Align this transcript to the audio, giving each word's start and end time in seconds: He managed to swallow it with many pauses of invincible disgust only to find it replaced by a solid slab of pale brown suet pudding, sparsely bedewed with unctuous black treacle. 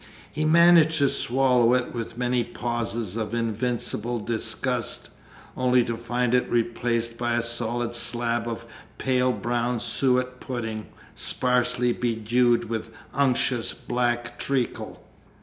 He 0.31 0.45
managed 0.45 0.97
to 0.97 1.07
swallow 1.09 1.75
it 1.75 1.93
with 1.93 2.17
many 2.17 2.43
pauses 2.43 3.17
of 3.17 3.35
invincible 3.35 4.19
disgust 4.19 5.11
only 5.55 5.83
to 5.83 5.95
find 5.95 6.33
it 6.33 6.49
replaced 6.49 7.19
by 7.19 7.35
a 7.35 7.41
solid 7.43 7.93
slab 7.93 8.47
of 8.47 8.65
pale 8.97 9.31
brown 9.31 9.79
suet 9.79 10.39
pudding, 10.39 10.87
sparsely 11.13 11.93
bedewed 11.93 12.63
with 12.67 12.89
unctuous 13.13 13.75
black 13.75 14.39
treacle. 14.39 15.05